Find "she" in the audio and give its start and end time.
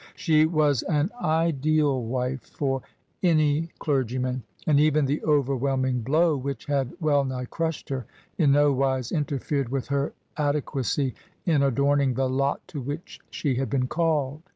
0.15-0.47, 13.29-13.53